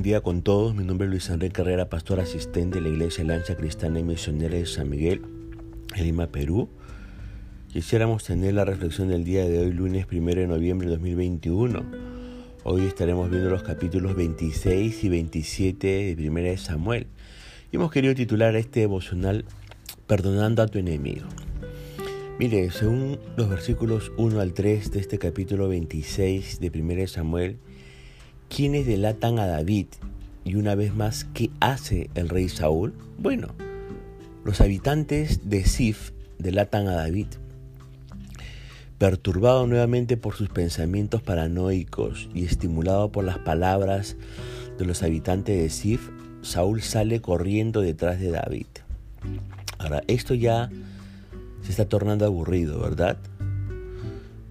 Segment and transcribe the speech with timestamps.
[0.00, 0.74] buen día con todos.
[0.74, 4.56] Mi nombre es Luis Enrique Carrera, pastor asistente de la Iglesia Lancha Cristiana y Misionera
[4.56, 5.20] de San Miguel,
[5.94, 6.70] en Lima, Perú.
[7.70, 11.84] Quisiéramos tener la reflexión del día de hoy, lunes 1 de noviembre de 2021.
[12.64, 17.06] Hoy estaremos viendo los capítulos 26 y 27 de 1 de Samuel.
[17.70, 19.44] Y hemos querido titular este devocional
[20.06, 21.26] Perdonando a tu enemigo.
[22.38, 27.58] Mire, según los versículos 1 al 3 de este capítulo 26 de 1 de Samuel,
[28.54, 29.86] ¿Quiénes delatan a David?
[30.44, 32.92] Y una vez más, ¿qué hace el rey Saúl?
[33.16, 33.46] Bueno,
[34.44, 36.10] los habitantes de Sif
[36.40, 37.28] delatan a David.
[38.98, 44.16] Perturbado nuevamente por sus pensamientos paranoicos y estimulado por las palabras
[44.78, 46.10] de los habitantes de Sif,
[46.42, 48.66] Saúl sale corriendo detrás de David.
[49.78, 50.68] Ahora, esto ya
[51.62, 53.16] se está tornando aburrido, ¿verdad?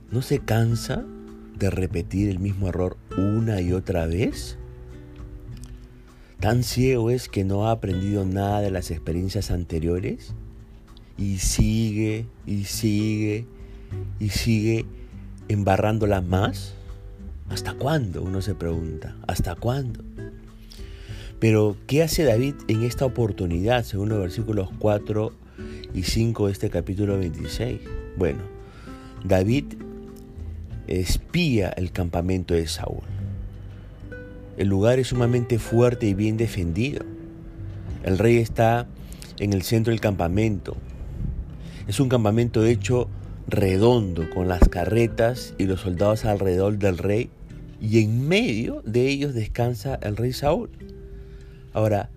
[0.09, 1.04] ¿No se cansa
[1.60, 4.57] de repetir el mismo error una y otra vez?
[6.40, 10.34] ¿Tan ciego es que no ha aprendido nada de las experiencias anteriores?
[11.18, 13.46] Y sigue, y sigue,
[14.20, 14.85] y sigue
[15.49, 16.76] embarrándola más.
[17.49, 18.24] ¿Hasta cuándo?
[18.24, 19.18] Uno se pregunta.
[19.27, 20.02] ¿Hasta cuándo?
[21.40, 25.34] Pero, ¿qué hace David en esta oportunidad, según los versículos 4
[25.93, 27.82] y 5 de este capítulo 26?
[28.18, 28.40] Bueno,
[29.26, 29.65] David
[30.90, 33.04] espía el campamento de Saúl.
[34.57, 37.05] El lugar es sumamente fuerte y bien defendido.
[38.04, 38.87] El rey está
[39.40, 40.76] en el centro del campamento.
[41.87, 43.07] Es un campamento hecho
[43.48, 47.29] redondo con las carretas y los soldados alrededor del rey
[47.79, 50.70] y en medio de ellos descansa el rey Saúl.
[51.71, 52.09] Ahora,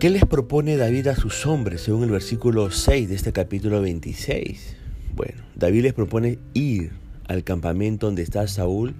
[0.00, 4.76] ¿qué les propone David a sus hombres según el versículo 6 de este capítulo 26?
[5.14, 8.94] Bueno, David les propone ir al campamento donde está Saúl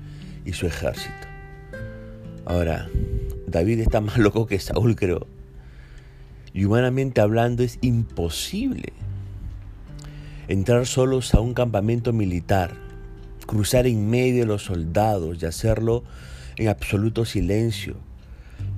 [0.45, 1.13] y su ejército.
[2.45, 2.89] Ahora,
[3.47, 5.27] David está más loco que Saúl, creo.
[6.55, 8.93] Y humanamente hablando es imposible
[10.49, 12.75] entrar solos a un campamento militar,
[13.47, 16.05] cruzar en medio de los soldados y hacerlo
[16.57, 17.97] en absoluto silencio,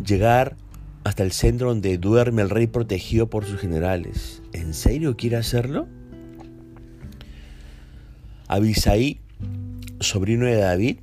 [0.05, 0.57] llegar
[1.05, 4.43] hasta el centro donde duerme el rey protegido por sus generales.
[4.53, 5.87] ¿En serio quiere hacerlo?
[8.49, 9.21] Abisaí
[10.01, 10.99] sobrino de David,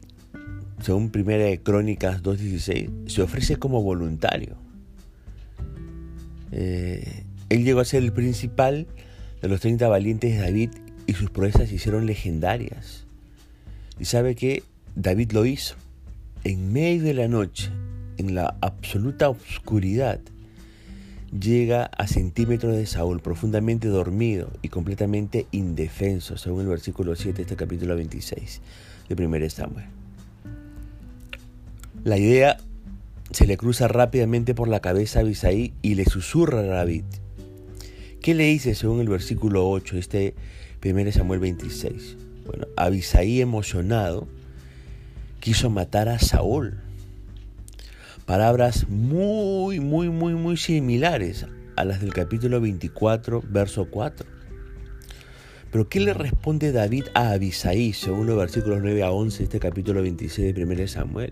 [0.82, 4.56] según Primera Crónicas 2.16, se ofrece como voluntario.
[6.52, 8.88] Eh, él llegó a ser el principal
[9.42, 10.70] de los 30 valientes de David
[11.06, 13.06] y sus proezas se hicieron legendarias.
[14.00, 14.64] Y sabe que
[14.96, 15.76] David lo hizo.
[16.44, 17.70] En medio de la noche,
[18.18, 20.20] en la absoluta oscuridad,
[21.32, 27.42] llega a centímetros de Saúl, profundamente dormido y completamente indefenso, según el versículo 7 de
[27.44, 28.62] este capítulo 26
[29.10, 29.86] de 1 Samuel.
[32.04, 32.58] La idea
[33.32, 37.04] se le cruza rápidamente por la cabeza a Abisaí y le susurra a David.
[38.22, 40.36] ¿Qué le dice según el versículo 8 de este
[40.84, 42.18] 1 Samuel 26?
[42.46, 44.28] Bueno, Abisaí emocionado
[45.42, 46.78] quiso matar a Saúl
[48.28, 51.46] palabras muy, muy, muy, muy similares
[51.78, 54.28] a las del capítulo 24, verso 4.
[55.72, 59.60] Pero ¿qué le responde David a Abisaí, según los versículos 9 a 11 de este
[59.62, 61.32] capítulo 26 de 1 Samuel?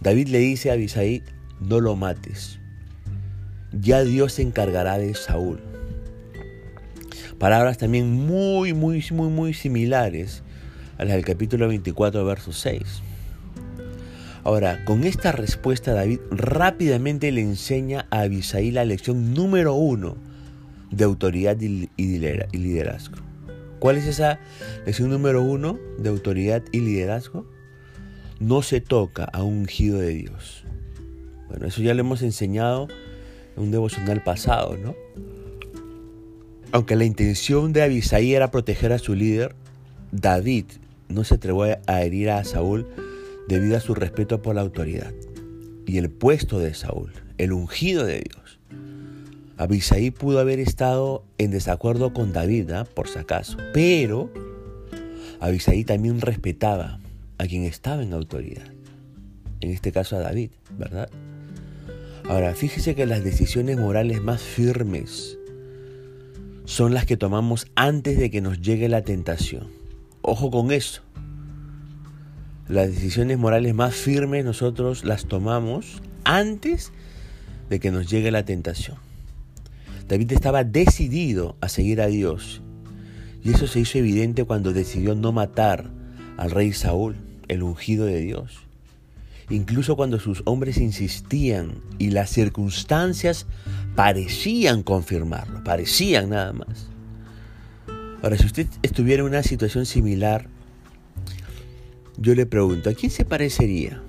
[0.00, 1.22] David le dice a Abisaí,
[1.60, 2.58] no lo mates,
[3.70, 5.60] ya Dios se encargará de Saúl.
[7.38, 10.42] Palabras también muy, muy, muy, muy similares
[10.96, 13.02] a las del capítulo 24, verso 6.
[14.46, 20.16] Ahora, con esta respuesta David rápidamente le enseña a Abisaí la lección número uno
[20.92, 23.16] de autoridad y liderazgo.
[23.80, 24.38] ¿Cuál es esa
[24.84, 27.44] lección número uno de autoridad y liderazgo?
[28.38, 30.62] No se toca a un ungido de Dios.
[31.48, 32.86] Bueno, eso ya lo hemos enseñado
[33.56, 34.94] en un devocional pasado, ¿no?
[36.70, 39.56] Aunque la intención de Abisaí era proteger a su líder,
[40.12, 40.66] David
[41.08, 42.86] no se atrevió a herir a Saúl
[43.48, 45.12] debido a su respeto por la autoridad
[45.86, 48.58] y el puesto de Saúl, el ungido de Dios.
[49.56, 52.84] Abisaí pudo haber estado en desacuerdo con David, ¿ah?
[52.84, 54.30] por si acaso, pero
[55.40, 57.00] Abisaí también respetaba
[57.38, 58.66] a quien estaba en autoridad,
[59.60, 61.08] en este caso a David, ¿verdad?
[62.28, 65.38] Ahora, fíjese que las decisiones morales más firmes
[66.64, 69.68] son las que tomamos antes de que nos llegue la tentación.
[70.22, 71.02] Ojo con eso.
[72.68, 76.90] Las decisiones morales más firmes nosotros las tomamos antes
[77.70, 78.96] de que nos llegue la tentación.
[80.08, 82.62] David estaba decidido a seguir a Dios
[83.44, 85.90] y eso se hizo evidente cuando decidió no matar
[86.36, 87.16] al rey Saúl,
[87.48, 88.62] el ungido de Dios.
[89.48, 93.46] incluso cuando sus hombres insistían y las circunstancias
[93.94, 96.88] parecían confirmarlo, parecían nada más.
[98.24, 100.48] Ahora, si usted estuviera en una situación similar,
[102.18, 104.02] yo le pregunto, ¿a quién se parecería?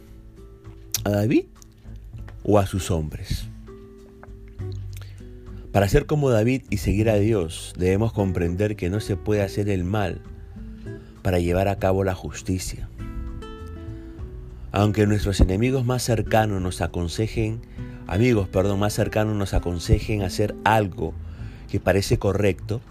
[1.04, 1.45] ¿A David
[2.44, 3.45] o a sus hombres?
[5.71, 9.69] Para ser como David y seguir a Dios, debemos comprender que no se puede hacer
[9.69, 10.21] el mal
[11.21, 12.89] para llevar a cabo la justicia.
[14.71, 17.62] Aunque nuestros enemigos más cercanos nos aconsejen,
[18.07, 21.13] amigos, perdón, más cercanos nos aconsejen hacer algo
[21.69, 22.81] que parece correcto,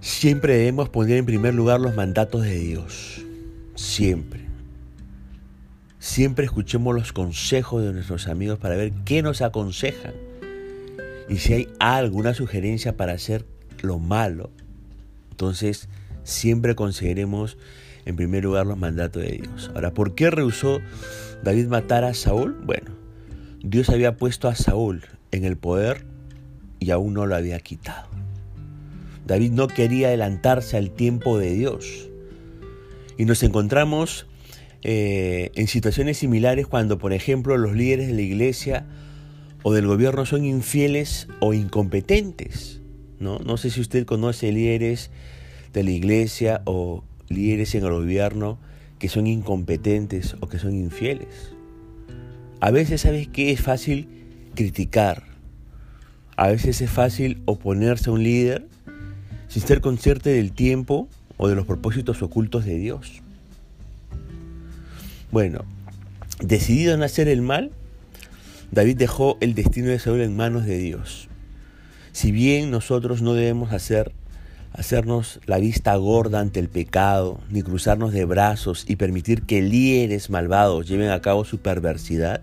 [0.00, 3.24] siempre debemos poner en primer lugar los mandatos de Dios.
[3.80, 4.42] Siempre.
[5.98, 10.12] Siempre escuchemos los consejos de nuestros amigos para ver qué nos aconsejan.
[11.30, 13.46] Y si hay alguna sugerencia para hacer
[13.80, 14.50] lo malo,
[15.30, 15.88] entonces
[16.24, 17.56] siempre consideremos
[18.04, 19.70] en primer lugar los mandatos de Dios.
[19.74, 20.80] Ahora, ¿por qué rehusó
[21.42, 22.60] David matar a Saúl?
[22.62, 22.90] Bueno,
[23.62, 26.04] Dios había puesto a Saúl en el poder
[26.80, 28.10] y aún no lo había quitado.
[29.26, 32.09] David no quería adelantarse al tiempo de Dios.
[33.20, 34.26] Y nos encontramos
[34.80, 38.86] eh, en situaciones similares cuando, por ejemplo, los líderes de la iglesia
[39.62, 42.80] o del gobierno son infieles o incompetentes.
[43.18, 45.10] No, no sé si usted conoce líderes
[45.74, 48.58] de la iglesia o líderes en el gobierno
[48.98, 51.52] que son incompetentes o que son infieles.
[52.60, 53.50] A veces, ¿sabes qué?
[53.50, 54.08] Es fácil
[54.54, 55.24] criticar.
[56.36, 58.66] A veces es fácil oponerse a un líder
[59.48, 61.10] sin ser consciente del tiempo
[61.42, 63.22] o de los propósitos ocultos de Dios.
[65.32, 65.64] Bueno,
[66.42, 67.70] decidido en hacer el mal,
[68.72, 71.28] David dejó el destino de Saúl en manos de Dios.
[72.12, 74.12] Si bien nosotros no debemos hacer
[74.74, 80.28] hacernos la vista gorda ante el pecado, ni cruzarnos de brazos y permitir que líderes
[80.28, 82.42] malvados lleven a cabo su perversidad,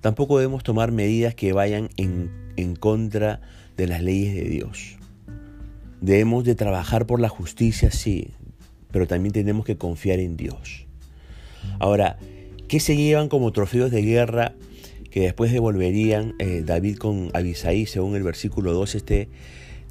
[0.00, 3.40] tampoco debemos tomar medidas que vayan en contra
[3.76, 4.99] de las leyes de Dios.
[6.00, 8.30] Debemos de trabajar por la justicia, sí,
[8.90, 10.86] pero también tenemos que confiar en Dios.
[11.78, 12.18] Ahora,
[12.68, 14.54] ¿qué se llevan como trofeos de guerra
[15.10, 19.28] que después devolverían eh, David con Abisaí, según el versículo 2 este,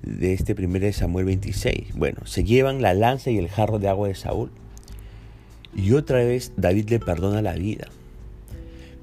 [0.02, 1.94] de este primer de Samuel 26.
[1.96, 4.50] Bueno, se llevan la lanza y el jarro de agua de Saúl.
[5.76, 7.88] Y otra vez David le perdona la vida.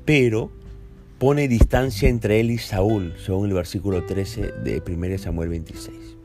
[0.04, 0.50] Pero
[1.18, 6.15] pone distancia entre él y Saúl, según el versículo 13 de 1 Samuel 26.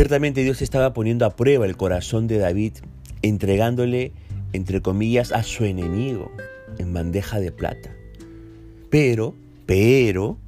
[0.00, 2.72] Ciertamente Dios estaba poniendo a prueba el corazón de David,
[3.20, 4.12] entregándole,
[4.54, 6.32] entre comillas, a su enemigo
[6.78, 7.94] en bandeja de plata.
[8.88, 9.34] Pero,
[9.66, 10.38] pero,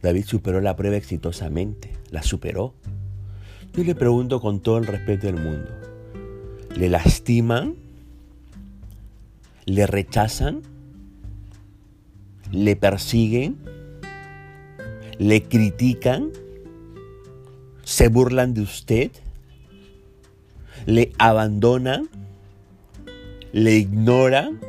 [0.00, 2.72] David superó la prueba exitosamente, la superó.
[3.72, 5.72] Yo le pregunto con todo el respeto del mundo,
[6.76, 7.74] ¿le lastiman?
[9.64, 10.62] ¿Le rechazan?
[12.52, 13.56] ¿Le persiguen?
[15.18, 16.30] ¿Le critican?
[17.84, 19.10] ¿Se burlan de usted?
[20.86, 22.08] ¿Le abandonan?
[23.52, 24.60] ¿Le ignoran?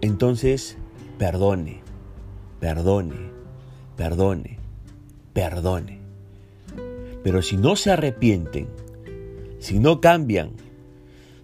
[0.00, 0.76] Entonces,
[1.18, 1.80] perdone,
[2.60, 3.38] perdone
[3.98, 4.60] perdone,
[5.32, 5.98] perdone.
[7.24, 8.68] Pero si no se arrepienten,
[9.58, 10.52] si no cambian,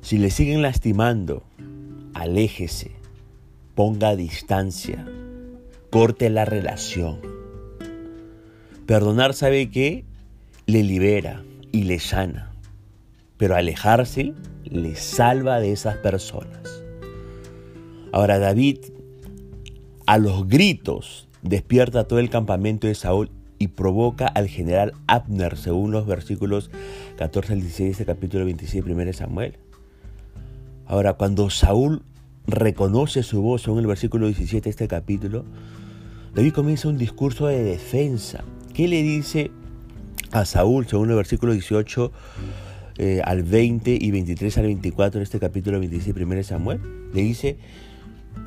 [0.02, 1.42] si le siguen lastimando,
[2.14, 2.92] aléjese,
[3.74, 5.04] ponga distancia,
[5.90, 7.18] corte la relación.
[8.86, 10.04] Perdonar sabe que
[10.66, 12.52] le libera y le sana,
[13.36, 14.32] pero alejarse
[14.64, 16.82] le salva de esas personas.
[18.12, 18.78] Ahora David,
[20.06, 25.90] a los gritos despierta todo el campamento de Saúl y provoca al general Abner, según
[25.90, 26.70] los versículos
[27.16, 29.58] 14 al 16 de este capítulo 26 de 1 Samuel.
[30.86, 32.02] Ahora, cuando Saúl
[32.46, 35.44] reconoce su voz, según el versículo 17 de este capítulo,
[36.34, 38.44] David comienza un discurso de defensa.
[38.74, 39.50] ¿Qué le dice
[40.34, 42.12] a Saúl, según el versículo 18
[42.98, 46.80] eh, al 20 y 23 al 24 de este capítulo 26 de 1 Samuel?
[47.14, 47.56] Le dice,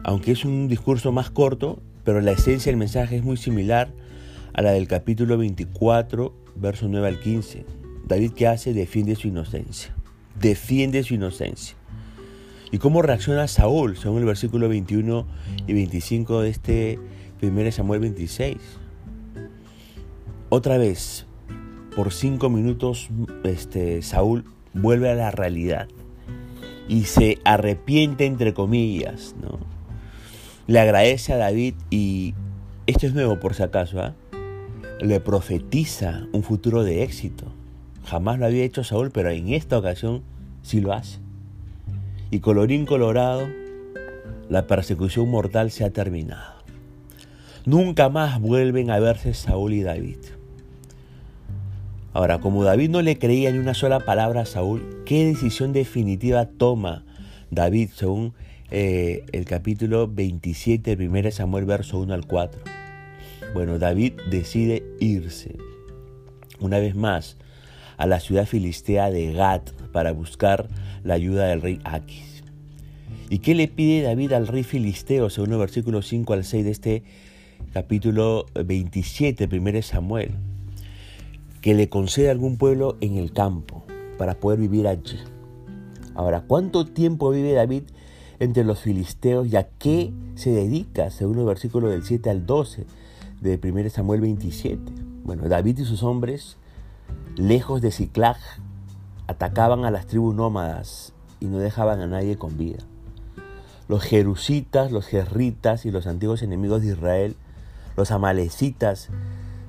[0.03, 3.89] aunque es un discurso más corto, pero la esencia del mensaje es muy similar
[4.53, 7.65] a la del capítulo 24, verso 9 al 15.
[8.05, 8.73] David, ¿qué hace?
[8.73, 9.95] Defiende su inocencia.
[10.39, 11.77] Defiende su inocencia.
[12.69, 15.25] ¿Y cómo reacciona Saúl, según el versículo 21
[15.67, 16.99] y 25 de este
[17.41, 18.57] 1 Samuel 26?
[20.49, 21.25] Otra vez,
[21.97, 23.09] por cinco minutos,
[23.43, 25.87] este, Saúl vuelve a la realidad
[26.87, 29.57] y se arrepiente, entre comillas, ¿no?
[30.67, 32.35] le agradece a David y
[32.85, 34.13] esto es nuevo por si acaso, ¿ah?
[35.01, 37.45] le profetiza un futuro de éxito.
[38.05, 40.21] Jamás lo había hecho Saúl, pero en esta ocasión
[40.61, 41.17] sí lo hace.
[42.29, 43.47] Y colorín colorado,
[44.49, 46.61] la persecución mortal se ha terminado.
[47.65, 50.36] Nunca más vuelven a verse Saúl y David.
[52.17, 56.47] Ahora, como David no le creía ni una sola palabra a Saúl, ¿qué decisión definitiva
[56.47, 57.05] toma
[57.51, 58.33] David según
[58.71, 62.59] eh, el capítulo 27 de 1 Samuel, verso 1 al 4?
[63.53, 65.57] Bueno, David decide irse
[66.59, 67.37] una vez más
[67.97, 70.69] a la ciudad filistea de Gat para buscar
[71.03, 72.43] la ayuda del rey Aquis.
[73.29, 76.71] ¿Y qué le pide David al rey filisteo según el versículo 5 al 6 de
[76.71, 77.03] este
[77.73, 80.31] capítulo 27, 1 Samuel?
[81.61, 83.83] Que le conceda algún pueblo en el campo
[84.17, 85.19] para poder vivir allí.
[86.15, 87.83] Ahora, ¿cuánto tiempo vive David
[88.39, 92.85] entre los filisteos y a qué se dedica según el versículo del 7 al 12
[93.41, 94.81] de 1 Samuel 27?
[95.23, 96.57] Bueno, David y sus hombres,
[97.35, 98.37] lejos de Ciclag,
[99.27, 102.79] atacaban a las tribus nómadas y no dejaban a nadie con vida.
[103.87, 107.35] Los jerusitas, los jerritas y los antiguos enemigos de Israel,
[107.95, 109.09] los amalecitas,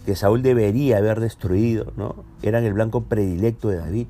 [0.09, 2.25] que Saúl debería haber destruido, ¿no?
[2.43, 4.07] eran el blanco predilecto de David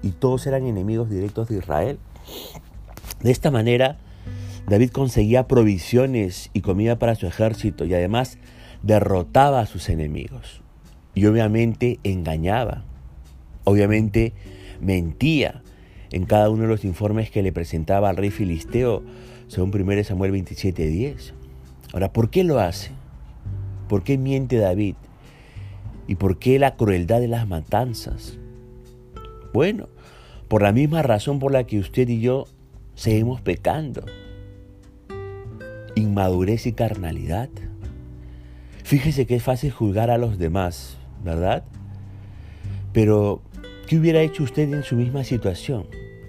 [0.00, 1.98] y todos eran enemigos directos de Israel.
[3.20, 3.98] De esta manera,
[4.68, 8.38] David conseguía provisiones y comida para su ejército y además
[8.84, 10.62] derrotaba a sus enemigos.
[11.16, 12.84] Y obviamente engañaba,
[13.64, 14.34] obviamente
[14.80, 15.64] mentía
[16.12, 19.02] en cada uno de los informes que le presentaba al rey filisteo,
[19.48, 21.32] según 1 Samuel 27:10.
[21.92, 22.92] Ahora, ¿por qué lo hace?
[23.88, 24.94] ¿Por qué miente David?
[26.06, 28.38] ¿Y por qué la crueldad de las matanzas?
[29.52, 29.88] Bueno,
[30.48, 32.46] por la misma razón por la que usted y yo
[32.94, 34.04] seguimos pecando.
[35.94, 37.48] Inmadurez y carnalidad.
[38.82, 41.64] Fíjese que es fácil juzgar a los demás, ¿verdad?
[42.92, 43.42] Pero,
[43.88, 45.86] ¿qué hubiera hecho usted en su misma situación?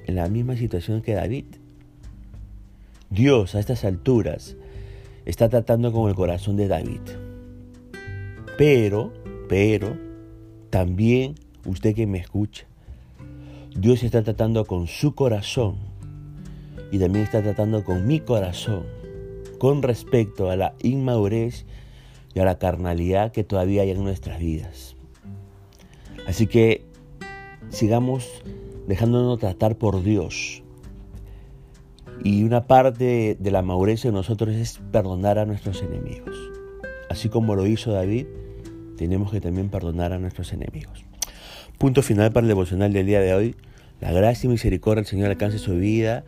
[0.07, 1.45] En la misma situación que David.
[3.09, 4.55] Dios a estas alturas
[5.25, 7.01] está tratando con el corazón de David.
[8.57, 9.13] Pero,
[9.47, 9.97] pero,
[10.69, 11.35] también
[11.65, 12.65] usted que me escucha,
[13.75, 15.75] Dios está tratando con su corazón
[16.91, 18.83] y también está tratando con mi corazón
[19.59, 21.65] con respecto a la inmadurez
[22.33, 24.95] y a la carnalidad que todavía hay en nuestras vidas.
[26.27, 26.85] Así que
[27.69, 28.29] sigamos
[28.87, 30.63] dejándonos tratar por Dios.
[32.23, 36.35] Y una parte de la madurez de nosotros es perdonar a nuestros enemigos.
[37.09, 38.27] Así como lo hizo David,
[38.95, 41.03] tenemos que también perdonar a nuestros enemigos.
[41.77, 43.55] Punto final para el devocional del día de hoy.
[44.01, 46.23] La gracia y misericordia del Señor alcance su vida.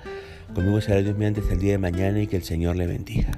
[0.53, 3.31] Conmigo será Dios mediante hasta el día de mañana y que el Señor le bendiga.